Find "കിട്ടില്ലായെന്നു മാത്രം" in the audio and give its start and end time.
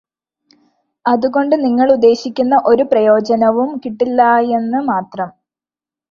3.85-5.29